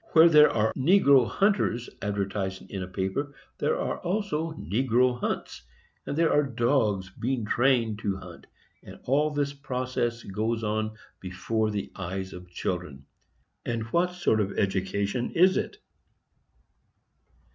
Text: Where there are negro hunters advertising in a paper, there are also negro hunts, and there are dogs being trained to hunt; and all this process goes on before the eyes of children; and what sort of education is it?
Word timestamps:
Where 0.13 0.29
there 0.29 0.49
are 0.49 0.73
negro 0.73 1.29
hunters 1.29 1.87
advertising 2.01 2.65
in 2.71 2.81
a 2.81 2.87
paper, 2.87 3.35
there 3.59 3.77
are 3.79 3.99
also 3.99 4.51
negro 4.53 5.19
hunts, 5.19 5.61
and 6.07 6.17
there 6.17 6.33
are 6.33 6.41
dogs 6.41 7.11
being 7.11 7.45
trained 7.45 7.99
to 7.99 8.17
hunt; 8.17 8.47
and 8.81 8.99
all 9.03 9.29
this 9.29 9.53
process 9.53 10.23
goes 10.23 10.63
on 10.63 10.95
before 11.19 11.69
the 11.69 11.91
eyes 11.95 12.33
of 12.33 12.49
children; 12.49 13.05
and 13.63 13.83
what 13.93 14.13
sort 14.13 14.41
of 14.41 14.57
education 14.57 15.33
is 15.33 15.55
it? 15.55 15.77